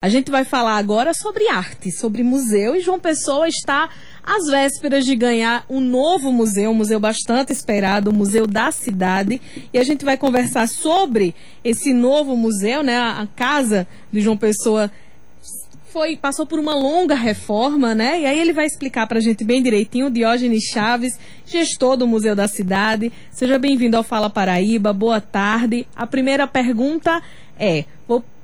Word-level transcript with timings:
A 0.00 0.08
gente 0.08 0.30
vai 0.30 0.44
falar 0.44 0.76
agora 0.76 1.12
sobre 1.12 1.48
arte, 1.48 1.90
sobre 1.90 2.22
museu, 2.22 2.76
e 2.76 2.80
João 2.80 3.00
Pessoa 3.00 3.48
está 3.48 3.90
às 4.22 4.46
vésperas 4.46 5.04
de 5.04 5.16
ganhar 5.16 5.66
um 5.68 5.80
novo 5.80 6.30
museu, 6.30 6.70
um 6.70 6.74
museu 6.74 7.00
bastante 7.00 7.52
esperado, 7.52 8.10
o 8.10 8.14
Museu 8.14 8.46
da 8.46 8.70
Cidade, 8.70 9.40
e 9.72 9.76
a 9.76 9.82
gente 9.82 10.04
vai 10.04 10.16
conversar 10.16 10.68
sobre 10.68 11.34
esse 11.64 11.92
novo 11.92 12.36
museu, 12.36 12.80
né? 12.84 12.96
A 12.96 13.26
casa 13.34 13.88
de 14.12 14.20
João 14.20 14.36
Pessoa 14.36 14.88
foi 15.90 16.16
passou 16.16 16.46
por 16.46 16.60
uma 16.60 16.76
longa 16.76 17.16
reforma, 17.16 17.92
né? 17.92 18.20
E 18.20 18.26
aí 18.26 18.38
ele 18.38 18.52
vai 18.52 18.66
explicar 18.66 19.08
para 19.08 19.18
a 19.18 19.22
gente 19.22 19.42
bem 19.42 19.60
direitinho, 19.60 20.12
Diógenes 20.12 20.62
Chaves, 20.72 21.18
gestor 21.44 21.96
do 21.96 22.06
Museu 22.06 22.36
da 22.36 22.46
Cidade. 22.46 23.12
Seja 23.32 23.58
bem-vindo 23.58 23.96
ao 23.96 24.04
Fala 24.04 24.30
Paraíba. 24.30 24.92
Boa 24.92 25.20
tarde. 25.20 25.88
A 25.96 26.06
primeira 26.06 26.46
pergunta 26.46 27.20
é: 27.58 27.84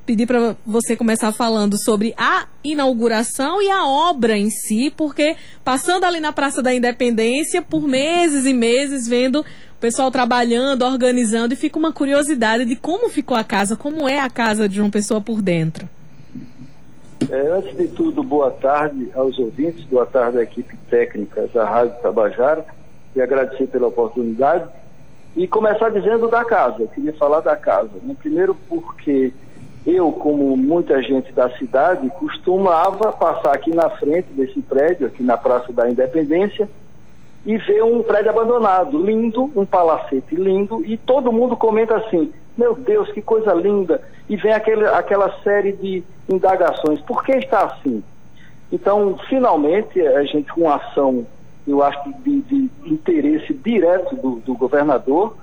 pedir 0.05 0.27
para 0.27 0.55
você 0.65 0.95
começar 0.95 1.31
falando 1.31 1.75
sobre 1.83 2.13
a 2.17 2.45
inauguração 2.63 3.61
e 3.61 3.69
a 3.69 3.85
obra 3.85 4.37
em 4.37 4.49
si, 4.49 4.93
porque 4.95 5.35
passando 5.63 6.03
ali 6.03 6.19
na 6.19 6.31
Praça 6.31 6.61
da 6.61 6.73
Independência 6.73 7.61
por 7.61 7.87
meses 7.87 8.45
e 8.45 8.53
meses 8.53 9.07
vendo 9.07 9.41
o 9.41 9.79
pessoal 9.79 10.11
trabalhando, 10.11 10.83
organizando 10.83 11.53
e 11.53 11.57
fica 11.57 11.79
uma 11.79 11.91
curiosidade 11.91 12.65
de 12.65 12.75
como 12.75 13.09
ficou 13.09 13.35
a 13.35 13.43
casa, 13.43 13.75
como 13.75 14.07
é 14.07 14.19
a 14.19 14.29
casa 14.29 14.69
de 14.69 14.79
uma 14.79 14.89
pessoa 14.89 15.19
por 15.19 15.41
dentro. 15.41 15.89
É, 17.29 17.47
antes 17.49 17.75
de 17.75 17.87
tudo, 17.87 18.21
boa 18.21 18.51
tarde 18.51 19.09
aos 19.15 19.39
ouvintes, 19.39 19.83
boa 19.85 20.05
tarde 20.05 20.37
à 20.37 20.43
equipe 20.43 20.75
técnica 20.89 21.49
da 21.53 21.65
Rádio 21.65 21.95
Tabajara 22.01 22.65
e 23.15 23.21
agradecer 23.21 23.67
pela 23.67 23.87
oportunidade. 23.87 24.65
E 25.35 25.47
começar 25.47 25.89
dizendo 25.89 26.29
da 26.29 26.45
casa, 26.45 26.83
eu 26.83 26.87
queria 26.87 27.13
falar 27.13 27.41
da 27.41 27.55
casa. 27.55 27.91
Né? 28.03 28.15
Primeiro 28.17 28.55
porque 28.69 29.33
eu, 29.85 30.11
como 30.11 30.57
muita 30.57 31.01
gente 31.03 31.31
da 31.31 31.49
cidade, 31.57 32.09
costumava 32.19 33.11
passar 33.11 33.53
aqui 33.53 33.73
na 33.73 33.89
frente 33.89 34.27
desse 34.31 34.59
prédio, 34.61 35.05
aqui 35.07 35.21
na 35.21 35.37
Praça 35.37 35.71
da 35.71 35.89
Independência, 35.89 36.67
e 37.45 37.57
ver 37.57 37.83
um 37.83 38.01
prédio 38.01 38.31
abandonado, 38.31 38.97
lindo, 38.97 39.51
um 39.55 39.65
palacete 39.65 40.35
lindo, 40.35 40.83
e 40.83 40.97
todo 40.97 41.31
mundo 41.31 41.55
comenta 41.55 41.95
assim: 41.97 42.33
meu 42.57 42.73
Deus, 42.73 43.11
que 43.11 43.21
coisa 43.21 43.53
linda! 43.53 44.01
E 44.27 44.35
vem 44.35 44.53
aquele, 44.53 44.85
aquela 44.87 45.31
série 45.43 45.73
de 45.73 46.03
indagações: 46.27 46.99
por 47.01 47.23
que 47.23 47.33
está 47.33 47.65
assim? 47.65 48.03
Então, 48.71 49.17
finalmente, 49.29 50.01
a 50.01 50.23
gente, 50.23 50.51
com 50.51 50.67
ação, 50.67 51.27
eu 51.67 51.83
acho, 51.83 52.01
de, 52.23 52.41
de 52.41 52.69
interesse 52.85 53.53
direto 53.53 54.15
do, 54.15 54.37
do 54.37 54.55
governador, 54.55 55.35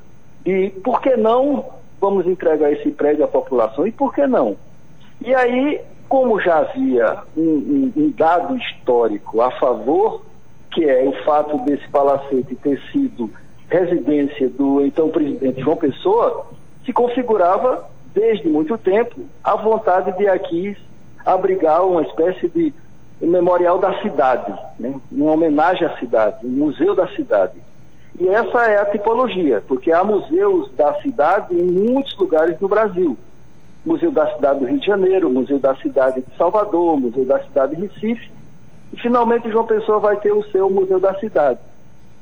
e 0.44 0.70
por 0.82 1.00
que 1.00 1.16
não 1.16 1.80
vamos 2.02 2.26
entregar 2.26 2.72
esse 2.72 2.90
prédio 2.90 3.24
à 3.24 3.28
população. 3.28 3.86
E 3.86 3.92
por 3.92 4.12
que 4.12 4.26
não? 4.26 4.56
E 5.24 5.32
aí, 5.32 5.80
como 6.08 6.40
já 6.40 6.58
havia 6.58 7.18
um, 7.36 7.42
um, 7.42 7.92
um 7.96 8.10
dado 8.10 8.56
histórico 8.56 9.40
a 9.40 9.52
favor, 9.52 10.22
que 10.72 10.84
é 10.84 11.04
o 11.04 11.12
fato 11.24 11.58
desse 11.58 11.88
palacete 11.88 12.56
ter 12.56 12.80
sido 12.90 13.30
residência 13.68 14.48
do 14.48 14.84
então 14.84 15.10
presidente 15.10 15.60
João 15.60 15.76
Pessoa, 15.76 16.46
se 16.84 16.92
configurava 16.92 17.88
desde 18.12 18.48
muito 18.48 18.76
tempo 18.76 19.20
a 19.44 19.54
vontade 19.54 20.10
de 20.18 20.26
aqui 20.26 20.76
abrigar 21.24 21.86
uma 21.86 22.02
espécie 22.02 22.48
de 22.48 22.74
memorial 23.20 23.78
da 23.78 24.02
cidade, 24.02 24.52
né? 24.78 24.92
uma 25.12 25.32
homenagem 25.32 25.86
à 25.86 25.96
cidade, 25.98 26.44
um 26.44 26.50
museu 26.50 26.96
da 26.96 27.06
cidade. 27.14 27.61
E 28.20 28.28
essa 28.28 28.66
é 28.66 28.78
a 28.78 28.86
tipologia, 28.86 29.62
porque 29.66 29.90
há 29.90 30.04
museus 30.04 30.70
da 30.72 30.94
cidade 31.00 31.54
em 31.54 31.64
muitos 31.64 32.16
lugares 32.16 32.58
do 32.58 32.68
Brasil. 32.68 33.16
Museu 33.84 34.12
da 34.12 34.32
Cidade 34.34 34.60
do 34.60 34.66
Rio 34.66 34.78
de 34.78 34.86
Janeiro, 34.86 35.28
Museu 35.28 35.58
da 35.58 35.74
Cidade 35.76 36.22
de 36.22 36.36
Salvador, 36.36 37.00
Museu 37.00 37.24
da 37.24 37.42
Cidade 37.42 37.74
de 37.74 37.82
Recife. 37.82 38.30
E 38.92 39.00
finalmente 39.00 39.50
João 39.50 39.66
Pessoa 39.66 39.98
vai 39.98 40.16
ter 40.16 40.32
o 40.32 40.44
seu 40.50 40.70
Museu 40.70 41.00
da 41.00 41.14
Cidade. 41.18 41.58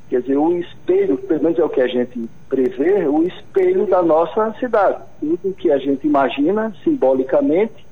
Quer 0.08 0.22
dizer, 0.22 0.36
o 0.36 0.56
espelho, 0.56 1.18
pelo 1.18 1.42
menos 1.42 1.58
é 1.58 1.64
o 1.64 1.68
que 1.68 1.80
a 1.80 1.86
gente 1.86 2.28
prevê, 2.48 3.06
o 3.06 3.22
espelho 3.22 3.86
da 3.86 4.02
nossa 4.02 4.52
cidade. 4.58 5.02
Tudo 5.20 5.54
que 5.54 5.70
a 5.70 5.78
gente 5.78 6.06
imagina 6.06 6.74
simbolicamente 6.82 7.86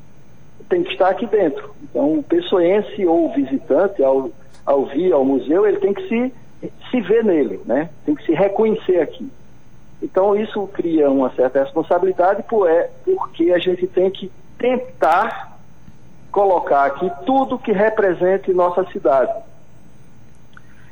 tem 0.68 0.82
que 0.82 0.92
estar 0.92 1.10
aqui 1.10 1.26
dentro. 1.26 1.70
Então, 1.84 2.18
o 2.18 2.22
pessoense 2.22 3.06
ou 3.06 3.26
o 3.26 3.32
visitante, 3.34 4.02
ao, 4.02 4.30
ao 4.66 4.86
vir 4.86 5.12
ao 5.12 5.24
museu, 5.24 5.66
ele 5.66 5.78
tem 5.78 5.94
que 5.94 6.08
se 6.08 6.32
se 6.90 7.00
vê 7.00 7.22
nele, 7.22 7.60
né? 7.64 7.90
Tem 8.04 8.14
que 8.14 8.24
se 8.24 8.32
reconhecer 8.32 9.00
aqui. 9.00 9.30
Então 10.02 10.36
isso 10.36 10.66
cria 10.72 11.10
uma 11.10 11.30
certa 11.34 11.62
responsabilidade, 11.62 12.44
é, 12.68 12.90
porque 13.04 13.52
a 13.52 13.58
gente 13.58 13.86
tem 13.86 14.10
que 14.10 14.30
tentar 14.56 15.58
colocar 16.30 16.84
aqui 16.84 17.10
tudo 17.24 17.58
que 17.58 17.72
represente 17.72 18.52
nossa 18.52 18.84
cidade. 18.92 19.32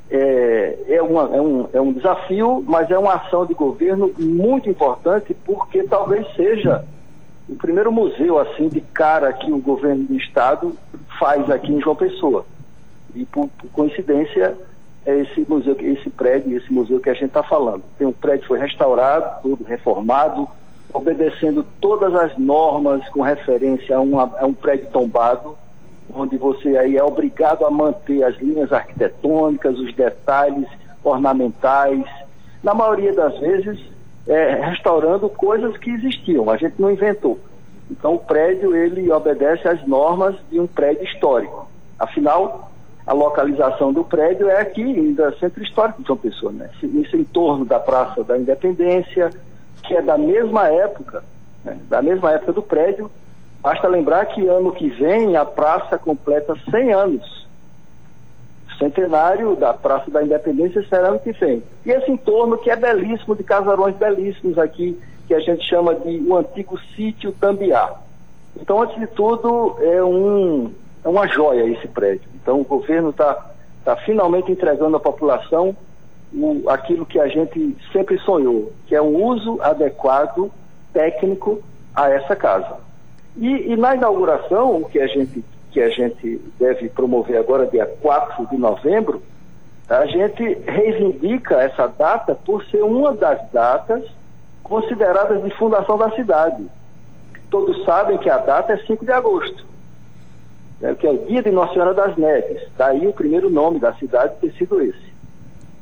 É, 0.09 0.79
é, 0.89 1.03
uma, 1.03 1.37
é, 1.37 1.41
um, 1.41 1.69
é 1.73 1.81
um 1.81 1.93
desafio, 1.93 2.65
mas 2.67 2.91
é 2.91 2.99
uma 2.99 3.15
ação 3.15 3.45
de 3.45 3.55
governo 3.55 4.13
muito 4.19 4.69
importante, 4.69 5.35
porque 5.45 5.83
talvez 5.85 6.27
seja 6.35 6.85
o 7.49 7.55
primeiro 7.57 7.93
museu 7.93 8.39
assim 8.39 8.69
de 8.69 8.81
cara 8.81 9.33
que 9.33 9.53
o 9.53 9.59
governo 9.59 10.05
do 10.05 10.15
estado 10.17 10.77
faz 11.19 11.49
aqui 11.51 11.73
em 11.73 11.81
João 11.81 11.97
Pessoa. 11.97 12.45
E 13.15 13.25
por, 13.25 13.49
por 13.49 13.71
coincidência 13.71 14.57
é 15.07 15.21
esse 15.21 15.47
museu, 15.49 15.77
esse 15.81 16.11
prédio, 16.11 16.57
esse 16.57 16.73
museu 16.73 16.99
que 16.99 17.09
a 17.09 17.15
gente 17.15 17.27
está 17.27 17.43
falando. 17.43 17.83
Tem 17.97 18.07
um 18.07 18.13
prédio 18.13 18.43
que 18.43 18.49
foi 18.49 18.59
restaurado, 18.59 19.41
todo 19.41 19.65
reformado, 19.65 20.49
obedecendo 20.93 21.65
todas 21.81 22.15
as 22.15 22.37
normas 22.37 23.09
com 23.11 23.23
referência 23.23 23.97
a, 23.97 24.01
uma, 24.01 24.35
a 24.37 24.45
um 24.45 24.53
prédio 24.53 24.89
tombado, 24.91 25.57
onde 26.13 26.37
você 26.37 26.77
aí 26.77 26.97
é 26.97 27.05
obrigado 27.05 27.65
a 27.65 27.71
manter 27.71 28.25
as 28.25 28.37
linhas 28.39 28.73
arquitetônicas, 28.73 29.79
os 29.79 29.95
detalhes 29.95 30.67
ornamentais, 31.05 32.05
na 32.63 32.75
maioria 32.75 33.13
das 33.13 33.39
vezes 33.39 33.79
é, 34.27 34.55
restaurando 34.55 35.29
coisas 35.29 35.77
que 35.77 35.91
existiam, 35.91 36.51
a 36.51 36.57
gente 36.57 36.81
não 36.81 36.91
inventou. 36.91 37.39
Então 37.89 38.15
o 38.15 38.19
prédio 38.19 38.75
ele 38.75 39.11
obedece 39.13 39.69
às 39.69 39.87
normas 39.87 40.35
de 40.51 40.59
um 40.59 40.67
prédio 40.67 41.05
histórico. 41.05 41.69
Afinal, 41.97 42.73
a 43.07 43.13
localização 43.13 43.93
do 43.93 44.03
prédio 44.03 44.49
é 44.49 44.61
aqui, 44.61 44.83
ainda 44.83 45.33
Centro 45.39 45.63
Histórico 45.63 46.01
de 46.03 46.09
São 46.09 46.17
Pessoa, 46.17 46.51
né? 46.51 46.69
Isso 46.83 47.17
em 47.17 47.23
torno 47.23 47.65
da 47.65 47.79
Praça 47.79 48.25
da 48.25 48.37
Independência, 48.37 49.31
que 49.85 49.95
é 49.95 50.03
da 50.03 50.19
mesma 50.19 50.69
época, 50.69 51.23
né? 51.65 51.79
da 51.89 52.03
mesma 52.03 52.33
época 52.33 52.53
do 52.53 52.63
prédio. 52.63 53.09
Basta 53.63 53.87
lembrar 53.87 54.27
que 54.27 54.47
ano 54.49 54.73
que 54.73 54.89
vem 54.89 55.37
a 55.37 55.45
praça 55.45 55.97
completa 55.97 56.55
100 56.69 56.93
anos. 56.93 57.47
O 58.69 58.79
centenário 58.79 59.55
da 59.55 59.73
Praça 59.73 60.11
da 60.11 60.23
Independência 60.23 60.85
será 60.89 61.09
ano 61.09 61.21
que 61.21 61.33
vem. 61.33 61.63
E 61.85 61.91
esse 61.91 62.11
entorno 62.11 62.59
que 62.59 62.71
é 62.71 62.77
belíssimo, 62.77 63.37
de 63.37 63.45
casarões 63.45 63.95
belíssimos 63.97 64.59
aqui, 64.59 65.01
que 65.29 65.35
a 65.35 65.41
gente 65.41 65.65
chama 65.65 65.95
de 65.95 66.19
o 66.27 66.37
antigo 66.37 66.79
sítio 66.97 67.33
Tambiá. 67.33 67.95
Então, 68.61 68.83
antes 68.83 68.99
de 68.99 69.07
tudo, 69.07 69.77
é 69.81 70.03
um, 70.03 70.73
é 71.07 71.09
uma 71.09 71.29
joia 71.29 71.65
esse 71.71 71.87
prédio. 71.87 72.29
Então 72.35 72.61
o 72.61 72.65
governo 72.65 73.11
está 73.11 73.47
tá 73.85 73.95
finalmente 73.97 74.51
entregando 74.51 74.97
à 74.97 75.01
população 75.01 75.77
o, 76.35 76.69
aquilo 76.69 77.07
que 77.07 77.21
a 77.21 77.29
gente 77.29 77.77
sempre 77.93 78.19
sonhou, 78.19 78.73
que 78.89 78.95
é 78.95 79.01
um 79.01 79.25
uso 79.25 79.63
adequado, 79.63 80.51
técnico, 80.93 81.63
a 81.95 82.11
essa 82.11 82.35
casa. 82.35 82.79
E, 83.37 83.73
e 83.73 83.77
na 83.77 83.95
inauguração, 83.95 84.83
o 84.83 84.89
que 84.89 84.99
a 84.99 85.07
gente 85.07 85.45
que 85.71 85.81
a 85.81 85.91
gente 85.91 86.41
deve 86.59 86.89
promover 86.89 87.37
agora, 87.37 87.67
dia 87.67 87.87
4 88.01 88.47
de 88.47 88.57
novembro, 88.57 89.23
a 89.89 90.07
gente 90.07 90.43
reivindica 90.67 91.61
essa 91.61 91.87
data 91.87 92.35
por 92.35 92.65
ser 92.65 92.83
uma 92.83 93.13
das 93.13 93.39
datas 93.53 94.03
consideradas 94.63 95.43
de 95.45 95.51
fundação 95.51 95.99
da 95.99 96.11
cidade. 96.13 96.67
Todos 97.51 97.85
sabem 97.85 98.17
que 98.17 98.31
a 98.31 98.39
data 98.39 98.73
é 98.73 98.79
5 98.79 99.05
de 99.05 99.13
agosto 99.13 99.76
né, 100.81 100.95
que 100.95 101.07
é 101.07 101.11
o 101.11 101.19
Dia 101.27 101.43
de 101.43 101.51
Nossa 101.51 101.73
Senhora 101.73 101.95
das 101.95 102.17
Neves. 102.17 102.63
Daí 102.77 103.07
o 103.07 103.13
primeiro 103.13 103.51
nome 103.51 103.79
da 103.79 103.93
cidade 103.95 104.37
ter 104.41 104.53
sido 104.53 104.81
esse. 104.81 105.17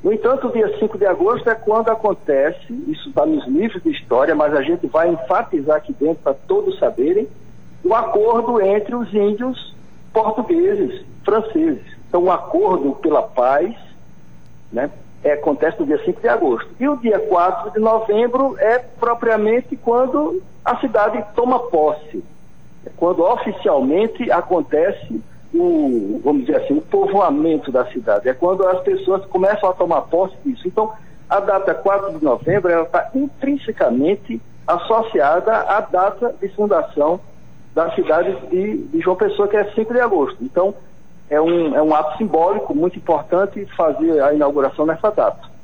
No 0.02 0.12
entanto, 0.12 0.48
o 0.48 0.52
dia 0.52 0.78
5 0.78 0.98
de 0.98 1.06
agosto 1.06 1.48
é 1.48 1.54
quando 1.54 1.88
acontece, 1.88 2.72
isso 2.88 3.08
está 3.08 3.24
nos 3.24 3.46
livros 3.46 3.82
de 3.82 3.90
história, 3.90 4.34
mas 4.34 4.54
a 4.54 4.60
gente 4.60 4.86
vai 4.86 5.08
enfatizar 5.08 5.76
aqui 5.76 5.94
dentro 5.94 6.22
para 6.22 6.34
todos 6.34 6.78
saberem, 6.78 7.26
o 7.82 7.94
acordo 7.94 8.60
entre 8.60 8.94
os 8.94 9.12
índios 9.14 9.74
portugueses, 10.12 11.02
franceses. 11.24 11.84
Então, 12.06 12.24
o 12.24 12.30
acordo 12.30 12.92
pela 12.96 13.22
paz 13.22 13.74
né, 14.70 14.90
é, 15.22 15.32
acontece 15.32 15.80
no 15.80 15.86
dia 15.86 15.98
5 16.04 16.20
de 16.20 16.28
agosto. 16.28 16.68
E 16.78 16.86
o 16.86 16.96
dia 16.96 17.18
4 17.18 17.70
de 17.70 17.78
novembro 17.78 18.56
é 18.58 18.78
propriamente 18.78 19.74
quando 19.74 20.42
a 20.62 20.76
cidade 20.76 21.24
toma 21.34 21.58
posse 21.58 22.22
quando 22.96 23.22
oficialmente 23.22 24.30
acontece 24.30 25.20
o, 25.54 26.20
vamos 26.22 26.46
dizer 26.46 26.62
assim, 26.62 26.74
o 26.74 26.82
povoamento 26.82 27.70
da 27.70 27.86
cidade. 27.86 28.28
É 28.28 28.34
quando 28.34 28.66
as 28.66 28.80
pessoas 28.82 29.24
começam 29.26 29.70
a 29.70 29.72
tomar 29.72 30.02
posse 30.02 30.34
disso. 30.44 30.66
Então, 30.66 30.92
a 31.28 31.40
data 31.40 31.74
4 31.74 32.18
de 32.18 32.24
novembro 32.24 32.70
ela 32.70 32.84
está 32.84 33.10
intrinsecamente 33.14 34.40
associada 34.66 35.52
à 35.52 35.80
data 35.80 36.34
de 36.40 36.48
fundação 36.48 37.20
da 37.74 37.90
cidade 37.94 38.36
de, 38.50 38.78
de 38.78 39.00
João 39.00 39.16
Pessoa, 39.16 39.48
que 39.48 39.56
é 39.56 39.64
5 39.72 39.92
de 39.92 40.00
agosto. 40.00 40.38
Então, 40.42 40.74
é 41.30 41.40
um, 41.40 41.74
é 41.74 41.82
um 41.82 41.94
ato 41.94 42.16
simbólico 42.18 42.74
muito 42.74 42.98
importante 42.98 43.66
fazer 43.76 44.22
a 44.22 44.32
inauguração 44.32 44.86
nessa 44.86 45.10
data. 45.10 45.54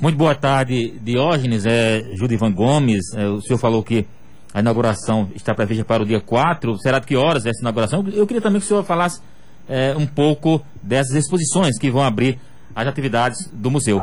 Muito 0.00 0.16
boa 0.16 0.34
tarde, 0.34 0.98
Diógenes. 1.00 1.64
É, 1.66 2.00
Judivan 2.14 2.52
Gomes, 2.52 3.14
é, 3.14 3.26
o 3.26 3.40
senhor 3.40 3.58
falou 3.58 3.82
que 3.82 4.06
a 4.54 4.60
inauguração 4.60 5.28
está 5.34 5.54
prevista 5.54 5.84
para 5.84 6.02
o 6.02 6.06
dia 6.06 6.20
4. 6.20 6.76
Será 6.78 6.98
de 6.98 7.06
que 7.06 7.16
horas 7.16 7.46
essa 7.46 7.60
inauguração? 7.60 8.04
Eu 8.12 8.26
queria 8.26 8.42
também 8.42 8.60
que 8.60 8.66
o 8.66 8.68
senhor 8.68 8.84
falasse 8.84 9.22
é, 9.68 9.94
um 9.96 10.06
pouco 10.06 10.60
dessas 10.82 11.14
exposições 11.14 11.78
que 11.78 11.90
vão 11.90 12.02
abrir 12.02 12.38
as 12.74 12.86
atividades 12.86 13.50
do 13.52 13.70
museu. 13.70 14.02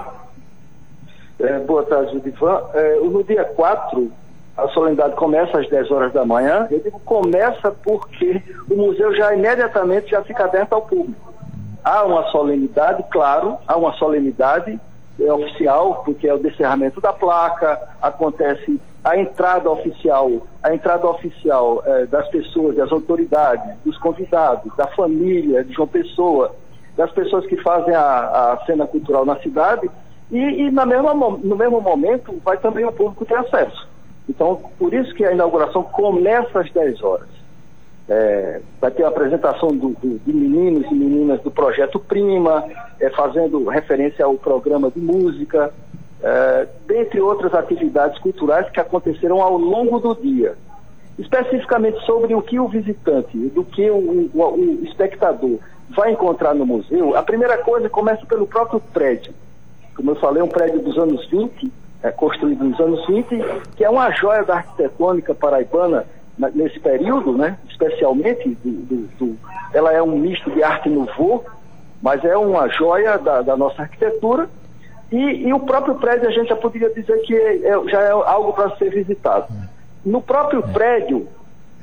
É, 1.39 1.59
boa 1.59 1.83
tarde, 1.83 2.13
Judivan. 2.13 2.61
É, 2.73 2.99
no 2.99 3.23
dia 3.23 3.45
4, 3.45 4.11
a 4.57 4.67
solenidade 4.69 5.15
começa 5.15 5.59
às 5.59 5.69
10 5.69 5.91
horas 5.91 6.13
da 6.13 6.25
manhã. 6.25 6.67
Eu 6.69 6.79
digo 6.79 6.99
começa 7.01 7.71
porque 7.83 8.41
o 8.69 8.75
museu 8.75 9.15
já 9.15 9.33
imediatamente 9.33 10.09
já 10.09 10.23
fica 10.23 10.45
aberto 10.45 10.73
ao 10.73 10.81
público. 10.81 11.33
Há 11.83 12.03
uma 12.03 12.29
solenidade, 12.31 13.03
claro, 13.09 13.57
há 13.67 13.77
uma 13.77 13.93
solenidade 13.93 14.79
é, 15.19 15.31
oficial, 15.31 16.01
porque 16.03 16.27
é 16.27 16.33
o 16.33 16.39
descerramento 16.39 16.99
da 16.99 17.13
placa, 17.13 17.79
acontece 18.01 18.79
a 19.03 19.17
entrada 19.17 19.69
oficial, 19.69 20.45
a 20.61 20.73
entrada 20.73 21.07
oficial 21.07 21.81
é, 21.85 22.05
das 22.05 22.27
pessoas, 22.29 22.75
das 22.75 22.91
autoridades, 22.91 23.77
dos 23.85 23.97
convidados, 23.97 24.75
da 24.75 24.87
família 24.87 25.63
de 25.63 25.73
João 25.73 25.87
Pessoa, 25.87 26.53
das 26.97 27.11
pessoas 27.11 27.45
que 27.45 27.55
fazem 27.57 27.95
a, 27.95 28.01
a 28.53 28.65
cena 28.65 28.85
cultural 28.85 29.25
na 29.25 29.37
cidade, 29.37 29.89
e, 30.29 30.37
e 30.37 30.71
na 30.71 30.85
mesma, 30.85 31.13
no 31.13 31.55
mesmo 31.55 31.81
momento 31.81 32.39
vai 32.43 32.57
também 32.57 32.85
o 32.85 32.91
público 32.91 33.25
ter 33.25 33.35
acesso. 33.35 33.87
Então, 34.27 34.61
por 34.77 34.93
isso 34.93 35.13
que 35.15 35.25
a 35.25 35.31
inauguração 35.31 35.81
começa 35.81 36.59
às 36.59 36.71
10 36.71 37.01
horas. 37.01 37.27
É, 38.07 38.61
vai 38.81 38.91
ter 38.91 39.03
a 39.03 39.07
apresentação 39.07 39.69
do, 39.69 39.89
do, 39.89 40.19
de 40.19 40.33
meninos 40.33 40.85
e 40.91 40.93
meninas 40.93 41.41
do 41.41 41.49
Projeto 41.49 41.99
Prima, 41.99 42.63
é, 42.99 43.09
fazendo 43.11 43.63
referência 43.69 44.25
ao 44.25 44.35
programa 44.35 44.91
de 44.91 44.99
música, 44.99 45.71
é, 46.21 46.67
dentre 46.89 47.21
outras 47.21 47.53
atividades 47.53 48.17
culturais 48.19 48.67
que 48.71 48.79
aconteceram 48.79 49.41
ao 49.41 49.57
longo 49.57 49.99
do 49.99 50.15
dia. 50.15 50.55
Especificamente 51.19 52.03
sobre 52.05 52.33
o 52.33 52.41
que 52.41 52.59
o 52.59 52.67
visitante, 52.67 53.37
do 53.37 53.63
que 53.63 53.89
o, 53.91 54.29
o, 54.33 54.81
o 54.81 54.83
espectador 54.85 55.59
vai 55.89 56.11
encontrar 56.11 56.55
no 56.55 56.65
museu, 56.65 57.15
a 57.15 57.21
primeira 57.21 57.57
coisa 57.59 57.87
começa 57.89 58.25
pelo 58.25 58.47
próprio 58.47 58.79
prédio. 58.79 59.33
Como 59.95 60.11
eu 60.11 60.15
falei, 60.15 60.41
um 60.41 60.47
prédio 60.47 60.79
dos 60.79 60.97
anos 60.97 61.27
20, 61.29 61.71
é, 62.01 62.09
construído 62.09 62.63
nos 62.63 62.79
anos 62.79 63.05
20, 63.05 63.27
que 63.75 63.83
é 63.83 63.89
uma 63.89 64.09
joia 64.11 64.43
da 64.43 64.55
arquitetônica 64.55 65.35
paraibana 65.35 66.05
nesse 66.55 66.79
período, 66.79 67.37
né? 67.37 67.57
especialmente, 67.69 68.57
do, 68.63 68.71
do, 68.71 69.07
do, 69.17 69.37
ela 69.73 69.91
é 69.91 70.01
um 70.01 70.17
misto 70.17 70.49
de 70.51 70.63
arte 70.63 70.89
nouveau, 70.89 71.43
mas 72.01 72.23
é 72.23 72.37
uma 72.37 72.67
joia 72.69 73.17
da, 73.17 73.41
da 73.41 73.57
nossa 73.57 73.81
arquitetura, 73.81 74.49
e, 75.11 75.47
e, 75.47 75.53
o 75.53 75.59
próprio 75.59 75.95
prédio 75.95 76.27
a 76.27 76.31
gente 76.31 76.49
já 76.49 76.55
poderia 76.55 76.89
dizer 76.89 77.17
que 77.21 77.35
é, 77.35 77.81
já 77.87 78.01
é 78.01 78.11
algo 78.11 78.53
para 78.53 78.75
ser 78.77 78.89
visitado. 78.91 79.47
No 80.05 80.21
próprio 80.21 80.61
prédio, 80.61 81.27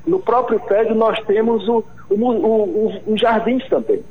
no 0.06 0.20
próprio 0.20 0.60
prédio 0.60 0.94
nós 0.94 1.18
temos 1.24 1.66
o, 1.68 1.84
o, 2.08 2.14
o, 2.14 3.02
os 3.06 3.20
jardins 3.20 3.66
também. 3.68 4.02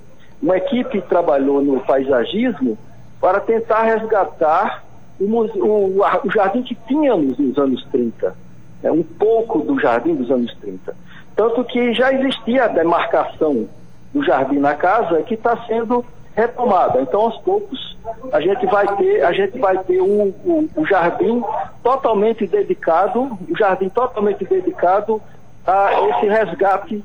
Uma 0.41 0.57
equipe 0.57 1.01
trabalhou 1.01 1.62
no 1.62 1.79
paisagismo 1.79 2.77
para 3.21 3.39
tentar 3.39 3.83
resgatar 3.83 4.83
o, 5.19 5.25
o, 5.25 6.31
jardim 6.31 6.62
que 6.62 6.75
tínhamos 6.88 7.38
nos 7.38 7.57
anos 7.57 7.85
30, 7.91 8.35
é, 8.83 8.91
um 8.91 9.03
pouco 9.03 9.59
do 9.59 9.79
jardim 9.79 10.13
dos 10.15 10.29
anos 10.29 10.53
30. 10.59 10.95
Tanto 11.35 11.63
que 11.63 11.94
já 11.94 12.13
existia 12.13 12.65
a 12.65 12.67
demarcação 12.67 13.67
do 14.13 14.23
jardim 14.23 14.59
na 14.59 14.75
casa 14.75 15.21
que 15.23 15.33
está 15.33 15.57
sendo 15.65 16.06
retomada. 16.35 17.01
Então, 17.01 17.21
aos 17.21 17.38
poucos, 17.39 17.94
a 18.31 18.42
gente 18.42 18.66
vai 18.66 18.88
ter, 18.98 19.24
a 19.24 19.31
gente 19.31 19.57
vai 19.60 19.78
ter 19.84 20.02
um, 20.02 20.34
um, 20.46 20.69
um 20.78 20.86
jardim 20.86 21.44
totalmente 21.84 22.46
dedicado, 22.48 23.22
um 23.22 23.56
jardim 23.57 23.90
totalmente 23.90 24.44
dedicado 24.46 25.22
a 25.66 25.92
esse 26.10 26.28
resgate, 26.28 27.04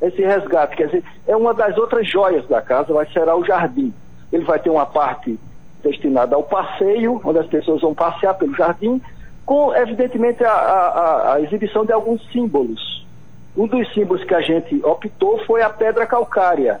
esse 0.00 0.22
resgate. 0.22 0.76
Quer 0.76 0.86
dizer, 0.86 1.04
é 1.26 1.36
uma 1.36 1.52
das 1.52 1.76
outras 1.76 2.08
joias 2.08 2.46
da 2.48 2.62
casa, 2.62 2.92
vai 2.92 3.06
ser 3.06 3.28
o 3.28 3.44
jardim. 3.44 3.92
Ele 4.32 4.44
vai 4.44 4.58
ter 4.58 4.70
uma 4.70 4.86
parte 4.86 5.38
destinada 5.82 6.36
ao 6.36 6.42
passeio, 6.42 7.20
onde 7.24 7.38
as 7.38 7.46
pessoas 7.46 7.80
vão 7.80 7.94
passear 7.94 8.34
pelo 8.34 8.54
jardim, 8.54 9.00
com, 9.44 9.74
evidentemente, 9.74 10.44
a, 10.44 10.52
a, 10.52 11.34
a 11.34 11.40
exibição 11.40 11.84
de 11.84 11.92
alguns 11.92 12.22
símbolos. 12.30 13.06
Um 13.56 13.66
dos 13.66 13.92
símbolos 13.94 14.22
que 14.24 14.34
a 14.34 14.40
gente 14.40 14.84
optou 14.84 15.38
foi 15.46 15.62
a 15.62 15.70
pedra 15.70 16.06
calcária. 16.06 16.80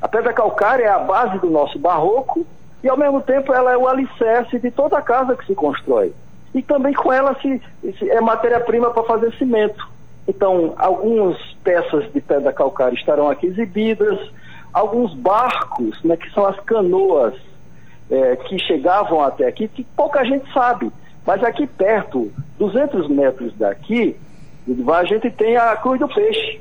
A 0.00 0.08
pedra 0.08 0.32
calcária 0.32 0.84
é 0.84 0.88
a 0.88 0.98
base 0.98 1.38
do 1.38 1.50
nosso 1.50 1.78
barroco 1.78 2.46
e, 2.82 2.88
ao 2.88 2.96
mesmo 2.96 3.20
tempo, 3.20 3.52
ela 3.52 3.72
é 3.72 3.76
o 3.76 3.88
alicerce 3.88 4.58
de 4.58 4.70
toda 4.70 4.98
a 4.98 5.02
casa 5.02 5.36
que 5.36 5.46
se 5.46 5.54
constrói. 5.54 6.12
E 6.54 6.62
também 6.62 6.94
com 6.94 7.12
ela 7.12 7.36
se, 7.40 7.60
se 7.98 8.10
é 8.10 8.20
matéria-prima 8.20 8.90
para 8.90 9.02
fazer 9.02 9.32
cimento. 9.34 9.88
Então, 10.26 10.74
algumas 10.76 11.36
peças 11.64 12.10
de 12.12 12.20
pedra 12.20 12.52
calcária 12.52 12.94
estarão 12.94 13.28
aqui 13.30 13.46
exibidas, 13.46 14.18
alguns 14.72 15.14
barcos, 15.14 16.02
né, 16.04 16.16
que 16.16 16.30
são 16.32 16.46
as 16.46 16.58
canoas 16.60 17.34
é, 18.10 18.36
que 18.36 18.58
chegavam 18.58 19.22
até 19.22 19.46
aqui, 19.46 19.68
que 19.68 19.84
pouca 19.96 20.24
gente 20.24 20.50
sabe. 20.52 20.90
Mas 21.26 21.42
aqui 21.42 21.66
perto, 21.66 22.30
200 22.58 23.08
metros 23.08 23.52
daqui, 23.56 24.16
a 24.94 25.04
gente 25.04 25.30
tem 25.30 25.56
a 25.56 25.76
Cruz 25.76 25.98
do 25.98 26.08
Peixe. 26.08 26.60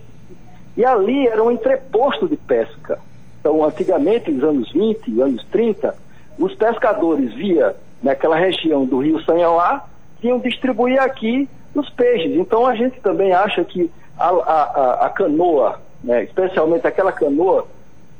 E 0.75 0.85
ali 0.85 1.27
era 1.27 1.43
um 1.43 1.51
entreposto 1.51 2.27
de 2.27 2.37
pesca. 2.37 2.99
Então, 3.39 3.63
antigamente, 3.63 4.31
nos 4.31 4.43
anos 4.43 4.71
20, 4.71 5.21
anos 5.21 5.45
30, 5.51 5.95
os 6.37 6.53
pescadores 6.55 7.33
via 7.33 7.75
naquela 8.01 8.35
região 8.35 8.85
do 8.85 8.99
rio 8.99 9.21
Sanhauá, 9.23 9.85
tinham 10.21 10.39
distribuir 10.39 11.01
aqui 11.01 11.49
os 11.73 11.89
peixes. 11.89 12.35
Então, 12.35 12.65
a 12.65 12.75
gente 12.75 12.99
também 13.01 13.31
acha 13.31 13.63
que 13.63 13.89
a, 14.17 14.29
a, 14.29 15.05
a 15.05 15.09
canoa, 15.09 15.79
né, 16.03 16.23
especialmente 16.23 16.87
aquela 16.87 17.11
canoa 17.11 17.67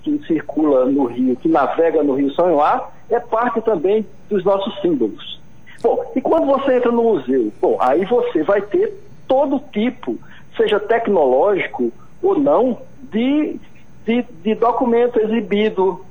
que 0.04 0.18
circula 0.25 0.86
no 0.86 1.06
rio, 1.06 1.36
que 1.36 1.48
navega 1.50 2.04
no 2.04 2.14
rio 2.14 2.31
Sanhauá, 2.34 2.90
é 3.10 3.19
parte 3.19 3.62
também 3.62 4.06
dos 4.30 4.44
nossos 4.44 4.80
símbolos. 4.81 5.40
Bom, 5.81 6.12
e 6.16 6.22
quando 6.22 6.46
você 6.46 6.78
entra 6.78 6.92
no 6.92 7.04
museu, 7.04 7.52
bom, 7.62 7.78
aí 7.80 8.04
você 8.06 8.44
vai 8.44 8.62
ter 8.62 8.94
todo 9.28 9.62
tipo, 9.72 10.18
seja 10.56 10.80
tecnológico 10.80 11.92
ou 12.22 12.38
não, 12.40 12.80
de, 13.12 13.60
de, 14.06 14.26
de 14.44 14.56
documento 14.56 15.19
exibido, 15.19 16.04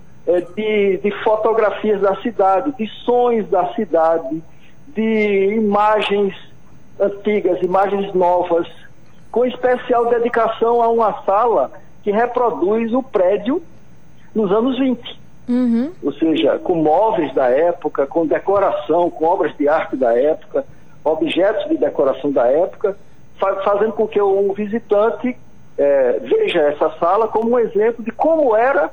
de, 0.56 0.98
de 0.98 1.10
fotografias 1.22 2.00
da 2.00 2.16
cidade, 2.16 2.72
de 2.72 2.86
sons 3.04 3.48
da 3.48 3.72
cidade, 3.74 4.42
de 4.88 5.54
imagens 5.54 6.34
antigas, 6.98 7.62
imagens 7.62 8.12
novas, 8.12 8.66
com 9.30 9.44
especial 9.44 10.06
dedicação 10.06 10.82
a 10.82 10.88
uma 10.88 11.22
sala 11.22 11.70
que 12.02 12.10
reproduz 12.10 12.92
o 12.92 13.02
prédio 13.02 13.62
nos 14.34 14.50
anos 14.50 14.78
20. 14.78 15.20
Uhum. 15.48 15.92
Ou 16.02 16.12
seja, 16.14 16.58
com 16.58 16.74
móveis 16.74 17.32
da 17.34 17.48
época, 17.48 18.06
com 18.06 18.26
decoração, 18.26 19.08
com 19.10 19.26
obras 19.26 19.56
de 19.56 19.68
arte 19.68 19.96
da 19.96 20.18
época, 20.18 20.64
objetos 21.04 21.68
de 21.68 21.76
decoração 21.76 22.32
da 22.32 22.46
época, 22.48 22.96
fazendo 23.38 23.92
com 23.92 24.08
que 24.08 24.20
um 24.20 24.52
visitante 24.52 25.36
é, 25.78 26.18
veja 26.20 26.60
essa 26.60 26.90
sala 26.98 27.28
como 27.28 27.50
um 27.50 27.58
exemplo 27.58 28.02
de 28.02 28.10
como 28.10 28.56
era 28.56 28.90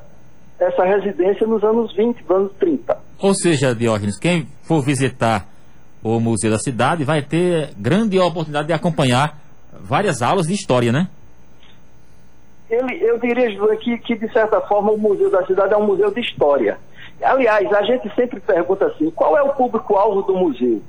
essa 0.64 0.84
residência 0.84 1.46
nos 1.48 1.64
anos 1.64 1.96
20, 1.96 2.22
nos 2.22 2.32
anos 2.32 2.52
30. 2.60 2.98
Ou 3.20 3.34
seja, 3.34 3.74
Diógenes, 3.76 4.20
quem 4.20 4.48
for 4.64 4.82
visitar 4.82 5.48
o 6.04 6.20
Museu 6.20 6.52
da 6.52 6.60
Cidade 6.60 7.04
vai 7.04 7.22
ter 7.22 7.74
grande 7.78 8.20
oportunidade 8.20 8.68
de 8.68 8.74
acompanhar 8.74 9.40
várias 9.80 10.22
aulas 10.22 10.48
de 10.48 10.54
história, 10.54 10.92
né? 10.92 11.08
ele, 12.74 13.04
eu 13.04 13.20
diria 13.20 13.78
que, 13.78 13.98
que, 14.00 14.16
de 14.16 14.32
certa 14.32 14.60
forma, 14.62 14.92
o 14.92 14.98
Museu 14.98 15.30
da 15.30 15.46
Cidade 15.46 15.74
é 15.74 15.78
um 15.78 15.86
museu 15.86 16.12
de 16.12 16.22
história. 16.22 16.78
Aliás, 17.22 17.72
a 17.72 17.84
gente 17.84 18.14
sempre 18.16 18.40
pergunta 18.40 18.86
assim: 18.88 19.10
qual 19.12 19.38
é 19.38 19.44
o 19.44 19.54
público-alvo 19.54 20.24
do 20.24 20.36
museu? 20.36 20.82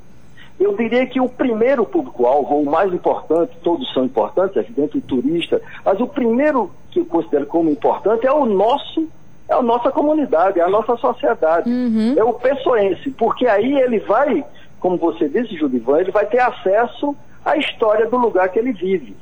Eu 0.59 0.77
diria 0.77 1.07
que 1.07 1.21
o 1.21 1.29
primeiro 1.29 1.85
público-alvo, 1.85 2.61
o 2.61 2.65
mais 2.65 2.93
importante, 2.93 3.57
todos 3.63 3.93
são 3.93 4.05
importantes, 4.05 4.57
é 4.57 4.61
evidente, 4.61 4.99
o 4.99 5.01
turista, 5.01 5.61
mas 5.85 6.01
o 6.01 6.07
primeiro 6.07 6.71
que 6.91 7.01
eu 7.01 7.07
considero 7.07 7.47
como 7.47 7.71
importante 7.71 8.27
é 8.27 8.33
o 8.33 8.47
nosso, 8.47 9.09
é 9.49 9.55
a 9.55 9.63
nossa 9.63 9.91
comunidade, 9.91 10.61
é 10.61 10.63
a 10.63 10.69
nossa 10.69 10.97
sociedade, 10.97 11.71
uhum. 11.71 12.15
é 12.17 12.25
o 12.25 12.33
pessoense, 12.33 13.11
porque 13.11 13.47
aí 13.47 13.79
ele 13.81 13.99
vai, 14.01 14.45
como 14.81 14.97
você 14.97 15.29
disse, 15.29 15.57
Judivan, 15.57 16.01
ele 16.01 16.13
vai 16.13 16.27
ter 16.27 16.41
acesso 16.41 17.15
à 17.45 17.57
história 17.57 18.09
do 18.09 18.17
lugar 18.17 18.49
que 18.49 18.59
ele 18.59 18.73
vive 18.73 19.17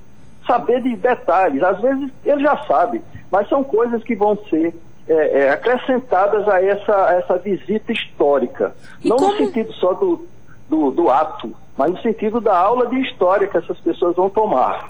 saber 0.47 0.83
de 0.83 0.97
detalhes. 0.97 1.63
Às 1.63 1.81
vezes 1.81 2.11
ele 2.25 2.43
já 2.43 2.57
sabe, 2.65 3.03
mas 3.31 3.49
são 3.49 3.63
coisas 3.65 4.03
que 4.03 4.15
vão 4.15 4.37
ser 4.49 4.75
é, 5.09 5.41
é, 5.41 5.51
acrescentadas 5.51 6.49
a 6.49 6.63
essa, 6.63 7.07
a 7.07 7.15
essa 7.15 7.39
visita 7.39 7.93
histórica. 7.93 8.75
E 9.03 9.09
Não 9.09 9.17
como... 9.17 9.33
no 9.33 9.39
sentido 9.39 9.73
só 9.75 9.93
do, 9.95 10.27
do, 10.69 10.91
do 10.91 11.11
ato, 11.11 11.53
mas 11.77 11.91
no 11.93 12.01
sentido 12.01 12.41
da 12.41 12.57
aula 12.57 12.87
de 12.87 13.01
história 13.01 13.49
que 13.49 13.57
essas 13.57 13.79
pessoas 13.81 14.17
vão 14.17 14.29
tomar. 14.29 14.89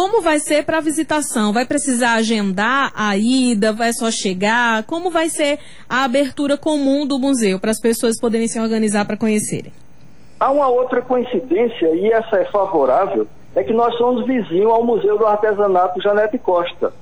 Como 0.00 0.22
vai 0.22 0.38
ser 0.38 0.64
para 0.64 0.78
a 0.78 0.80
visitação? 0.80 1.52
Vai 1.52 1.66
precisar 1.66 2.14
agendar 2.14 2.90
a 2.96 3.18
ida? 3.18 3.70
Vai 3.70 3.92
só 3.92 4.10
chegar? 4.10 4.82
Como 4.84 5.10
vai 5.10 5.28
ser 5.28 5.58
a 5.86 6.04
abertura 6.04 6.56
comum 6.56 7.06
do 7.06 7.18
museu 7.18 7.60
para 7.60 7.70
as 7.70 7.78
pessoas 7.78 8.18
poderem 8.18 8.48
se 8.48 8.58
organizar 8.58 9.04
para 9.04 9.18
conhecerem? 9.18 9.70
Há 10.40 10.50
uma 10.50 10.68
outra 10.68 11.02
coincidência, 11.02 11.94
e 11.94 12.10
essa 12.10 12.38
é 12.38 12.46
favorável, 12.46 13.26
é 13.54 13.62
que 13.62 13.74
nós 13.74 13.94
somos 13.98 14.26
vizinhos 14.26 14.72
ao 14.72 14.82
Museu 14.82 15.18
do 15.18 15.26
Artesanato 15.26 16.00
Janete 16.00 16.38
Costa. 16.38 16.94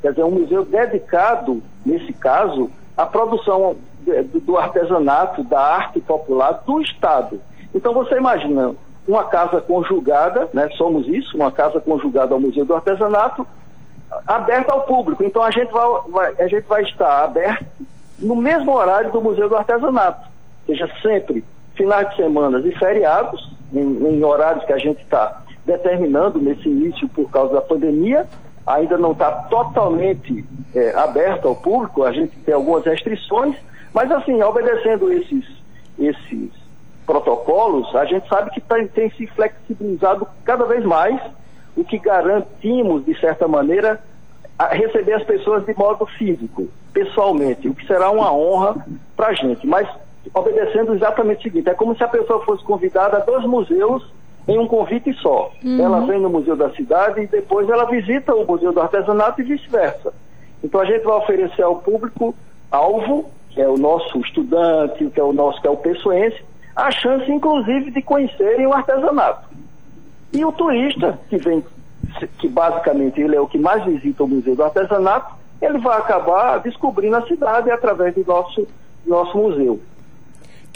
Quer 0.00 0.12
dizer, 0.12 0.24
um 0.24 0.30
museu 0.30 0.64
dedicado, 0.64 1.62
nesse 1.84 2.14
caso, 2.14 2.70
à 2.96 3.04
produção 3.04 3.76
do 4.46 4.56
artesanato, 4.56 5.44
da 5.44 5.60
arte 5.60 6.00
popular 6.00 6.62
do 6.66 6.80
Estado. 6.80 7.38
Então 7.74 7.92
você 7.92 8.16
imagina 8.16 8.74
uma 9.06 9.24
casa 9.24 9.60
conjugada, 9.60 10.48
né, 10.52 10.68
somos 10.76 11.06
isso, 11.08 11.36
uma 11.36 11.52
casa 11.52 11.80
conjugada 11.80 12.34
ao 12.34 12.40
Museu 12.40 12.64
do 12.64 12.74
Artesanato, 12.74 13.46
aberta 14.26 14.72
ao 14.72 14.82
público. 14.82 15.22
Então 15.22 15.42
a 15.42 15.50
gente 15.50 15.70
vai, 15.70 15.86
vai, 16.08 16.34
a 16.38 16.48
gente 16.48 16.66
vai 16.66 16.82
estar 16.82 17.24
aberto 17.24 17.66
no 18.18 18.34
mesmo 18.34 18.72
horário 18.72 19.12
do 19.12 19.20
Museu 19.20 19.48
do 19.48 19.56
Artesanato, 19.56 20.28
seja 20.66 20.90
sempre 21.02 21.44
finais 21.74 22.08
de 22.10 22.16
semana 22.16 22.58
e 22.58 22.72
feriados, 22.72 23.54
em, 23.72 23.80
em 23.80 24.24
horários 24.24 24.64
que 24.64 24.72
a 24.72 24.78
gente 24.78 25.02
está 25.02 25.42
determinando 25.64 26.38
nesse 26.40 26.68
início 26.68 27.08
por 27.08 27.30
causa 27.30 27.54
da 27.54 27.60
pandemia, 27.60 28.26
ainda 28.66 28.96
não 28.96 29.12
está 29.12 29.30
totalmente 29.30 30.44
é, 30.74 30.94
aberto 30.96 31.46
ao 31.46 31.54
público, 31.54 32.04
a 32.04 32.12
gente 32.12 32.36
tem 32.38 32.54
algumas 32.54 32.84
restrições, 32.84 33.54
mas 33.92 34.10
assim, 34.10 34.42
obedecendo 34.42 35.12
esses, 35.12 35.44
esses 35.98 36.50
protocolos, 37.06 37.94
a 37.94 38.04
gente 38.04 38.28
sabe 38.28 38.50
que 38.50 38.60
tem, 38.60 38.88
tem 38.88 39.10
se 39.10 39.26
flexibilizado 39.28 40.26
cada 40.44 40.64
vez 40.64 40.84
mais, 40.84 41.20
o 41.76 41.84
que 41.84 41.98
garantimos, 41.98 43.04
de 43.04 43.18
certa 43.20 43.46
maneira, 43.46 44.02
receber 44.70 45.14
as 45.14 45.22
pessoas 45.22 45.64
de 45.64 45.74
modo 45.76 46.04
físico, 46.06 46.68
pessoalmente, 46.92 47.68
o 47.68 47.74
que 47.74 47.86
será 47.86 48.10
uma 48.10 48.32
honra 48.32 48.84
para 49.14 49.28
a 49.28 49.32
gente. 49.34 49.66
Mas 49.66 49.88
obedecendo 50.34 50.94
exatamente 50.94 51.40
o 51.40 51.42
seguinte: 51.42 51.68
é 51.68 51.74
como 51.74 51.96
se 51.96 52.02
a 52.02 52.08
pessoa 52.08 52.44
fosse 52.44 52.64
convidada 52.64 53.18
a 53.18 53.20
dois 53.20 53.44
museus 53.44 54.04
em 54.48 54.58
um 54.58 54.66
convite 54.66 55.12
só. 55.14 55.50
Uhum. 55.62 55.84
Ela 55.84 56.00
vem 56.06 56.20
no 56.20 56.30
Museu 56.30 56.56
da 56.56 56.70
Cidade 56.70 57.20
e 57.20 57.26
depois 57.26 57.68
ela 57.68 57.84
visita 57.84 58.34
o 58.34 58.46
Museu 58.46 58.72
do 58.72 58.80
Artesanato 58.80 59.40
e 59.40 59.44
vice-versa. 59.44 60.12
Então 60.62 60.80
a 60.80 60.84
gente 60.84 61.02
vai 61.02 61.16
oferecer 61.16 61.62
ao 61.62 61.76
público 61.76 62.34
alvo, 62.70 63.30
que 63.50 63.60
é 63.60 63.68
o 63.68 63.76
nosso 63.76 64.18
estudante, 64.20 65.06
que 65.10 65.20
é 65.20 65.22
o 65.22 65.32
nosso, 65.32 65.60
que 65.60 65.66
é 65.66 65.70
o 65.70 65.76
pessoense, 65.76 66.42
a 66.76 66.90
chance 66.90 67.30
inclusive 67.32 67.90
de 67.90 68.02
conhecerem 68.02 68.66
o 68.66 68.72
artesanato. 68.74 69.48
E 70.32 70.44
o 70.44 70.52
turista, 70.52 71.18
que 71.30 71.38
vem, 71.38 71.64
que 72.38 72.46
basicamente 72.46 73.20
ele 73.20 73.34
é 73.34 73.40
o 73.40 73.46
que 73.46 73.58
mais 73.58 73.82
visita 73.84 74.24
o 74.24 74.28
Museu 74.28 74.54
do 74.54 74.62
Artesanato, 74.62 75.34
ele 75.62 75.78
vai 75.78 75.96
acabar 75.98 76.58
descobrindo 76.58 77.16
a 77.16 77.26
cidade 77.26 77.70
através 77.70 78.14
do 78.14 78.24
nosso, 78.24 78.68
nosso 79.06 79.38
museu. 79.38 79.80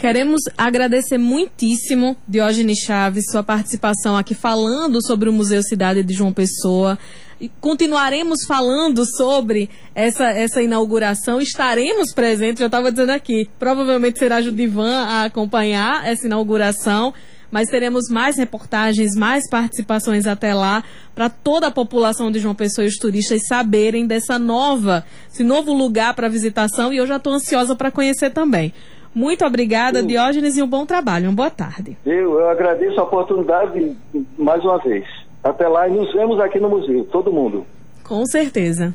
Queremos 0.01 0.41
agradecer 0.57 1.19
muitíssimo, 1.19 2.17
Diógenes 2.27 2.79
Chaves, 2.79 3.25
sua 3.29 3.43
participação 3.43 4.17
aqui 4.17 4.33
falando 4.33 4.99
sobre 4.99 5.29
o 5.29 5.31
Museu 5.31 5.61
Cidade 5.61 6.01
de 6.01 6.11
João 6.11 6.33
Pessoa. 6.33 6.97
E 7.39 7.47
continuaremos 7.61 8.39
falando 8.47 9.05
sobre 9.05 9.69
essa, 9.93 10.31
essa 10.31 10.59
inauguração, 10.59 11.39
estaremos 11.39 12.15
presentes, 12.15 12.61
já 12.61 12.65
estava 12.65 12.91
dizendo 12.91 13.11
aqui, 13.11 13.47
provavelmente 13.59 14.17
será 14.17 14.41
Judivan 14.41 15.03
a 15.03 15.25
acompanhar 15.25 16.03
essa 16.07 16.25
inauguração, 16.25 17.13
mas 17.51 17.69
teremos 17.69 18.09
mais 18.09 18.37
reportagens, 18.37 19.15
mais 19.15 19.47
participações 19.47 20.25
até 20.25 20.51
lá, 20.51 20.83
para 21.13 21.29
toda 21.29 21.67
a 21.67 21.71
população 21.71 22.31
de 22.31 22.39
João 22.39 22.55
Pessoa 22.55 22.85
e 22.85 22.87
os 22.87 22.97
turistas 22.97 23.45
saberem 23.45 24.07
dessa 24.07 24.39
nova, 24.39 25.05
esse 25.31 25.43
novo 25.43 25.71
lugar 25.71 26.15
para 26.15 26.27
visitação, 26.27 26.91
e 26.91 26.97
eu 26.97 27.05
já 27.05 27.17
estou 27.17 27.33
ansiosa 27.33 27.75
para 27.75 27.91
conhecer 27.91 28.31
também. 28.31 28.73
Muito 29.13 29.45
obrigada, 29.45 30.01
Diógenes, 30.01 30.57
e 30.57 30.63
um 30.63 30.67
bom 30.67 30.85
trabalho. 30.85 31.25
Uma 31.25 31.35
boa 31.35 31.49
tarde. 31.49 31.97
Eu, 32.05 32.39
eu 32.39 32.49
agradeço 32.49 32.99
a 32.99 33.03
oportunidade 33.03 33.95
mais 34.37 34.63
uma 34.63 34.77
vez. 34.77 35.05
Até 35.43 35.67
lá 35.67 35.87
e 35.87 35.91
nos 35.91 36.13
vemos 36.13 36.39
aqui 36.39 36.59
no 36.59 36.69
museu, 36.69 37.03
todo 37.11 37.31
mundo. 37.31 37.65
Com 38.03 38.25
certeza. 38.25 38.89